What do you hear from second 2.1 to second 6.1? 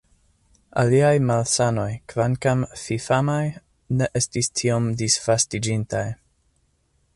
kvankam fifamaj, ne estis tiom disvastiĝintaj.